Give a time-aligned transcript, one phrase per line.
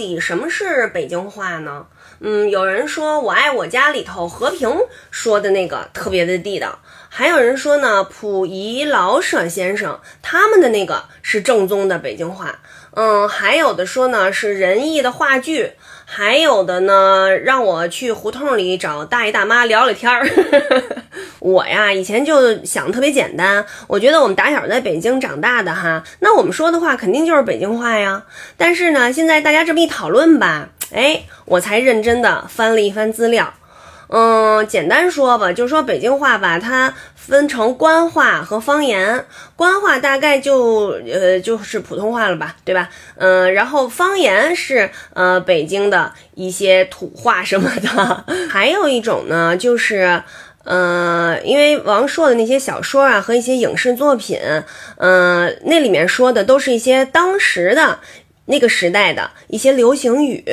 [0.00, 1.84] 底什么是北京话呢？
[2.20, 4.74] 嗯，有人说我爱我家里头和平
[5.10, 6.78] 说的那个特别的地道，
[7.10, 12.58] 还有人说呢，溥仪、老舍先生他们的那个是正宗的北京话。
[12.92, 15.72] 嗯，还有的说呢是仁义的话剧，
[16.04, 20.26] 还有的呢让我去胡同里找大爷大妈聊聊天儿。
[21.38, 28.24] 我呀以前就想特别简单，我觉得我们打小在北京长大的哈，那我们说的话肯定就是北京话呀。
[28.58, 33.52] 但是呢，现在大家这么一讨论吧，哎，我才认真的翻了一番资料。
[34.12, 39.24] 嗯，简单说吧，就是说北京话吧，它分成官话和方言。
[39.54, 42.88] 官话大概就呃就是普通话了吧，对吧？
[43.18, 48.24] 嗯，然后方言是呃北京的一些土话什么的。
[48.50, 50.20] 还有一种呢，就是
[50.64, 54.40] 呃，因为王朔的那些小说啊和一些影视作品，
[54.96, 58.00] 嗯，那里面说的都是一些当时的
[58.46, 60.44] 那个时代的一些流行语。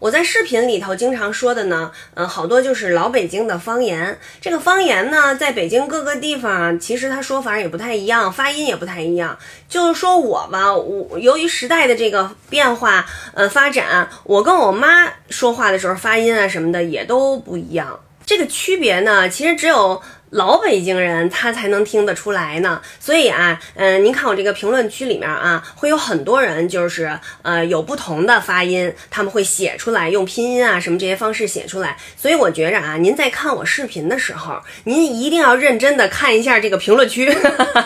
[0.00, 4.18] 我在视频里头经常说的呢，嗯，好多就是老北京的方言。
[4.38, 9.38] 这个方言呢，在北京各个地方，其实它说法也不太一样，发音也不太一样。
[9.66, 17.98] 就是说我吧，我由于时代的这个变化，呃，发展，我跟我妈说话的时候，发音啊什么的也都不一样。
[18.26, 20.02] 这个区别呢，其实只有。
[20.30, 31.96] 老北京人他才能听得出来呢，所以啊，嗯，您看我这个评论区里面啊，会有很多人就是呃有不同的发音，他们会写出来，用拼音啊什么这些方式写出来。
[32.16, 37.32] 所以我觉着啊，您在看我视频的时候，您一定要认真的看一下这个评论区，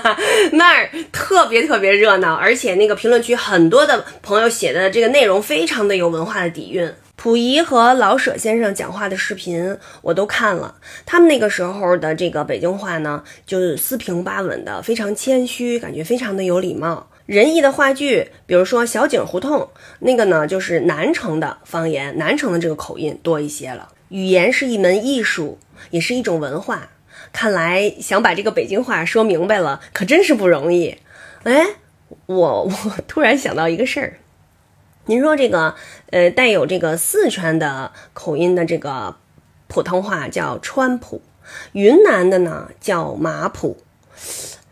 [0.52, 6.90] 那儿特别特别热闹，而且那个评论区很多的朋友写的这个内容非常的有文化的底蕴。
[7.18, 17.10] 溥仪和老舍先生讲话的视频我都看了，他们那个时候的这个北京话呢，就是四平八稳的，非常谦虚，感觉非常的有礼貌。
[17.26, 23.88] 仁义的话剧，比如说小井胡同那个呢，就是南城的方言，南城的这个口音多一些了。
[24.10, 25.58] 语言是一门艺术，
[25.90, 26.90] 也是一种文化。
[27.32, 30.96] 看来想把这个北京话说明白了，可真是不容易。
[31.42, 31.66] 哎，
[32.26, 32.72] 我我
[33.08, 34.18] 突然想到一个事儿。
[35.08, 35.74] 您说这个，
[36.10, 39.16] 呃，带有这个四川的口音的这个
[39.66, 41.22] 普通话叫川普，
[41.72, 43.78] 云南的呢叫马普，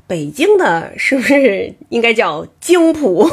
[0.07, 3.27] 北京的是不是应该叫京普？